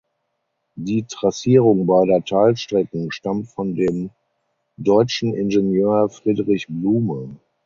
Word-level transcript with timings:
Die 0.77 1.03
Trassierung 1.05 1.85
beider 1.85 2.25
Teilstrecken 2.25 3.11
stammt 3.11 3.49
von 3.49 3.75
dem 3.75 4.09
deutschen 4.77 5.35
Ingenieur 5.35 6.09
Friedrich 6.09 6.65
Blume. 6.67 7.35